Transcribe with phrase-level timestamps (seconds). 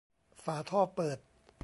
[0.43, 1.17] ฝาท่อเปิด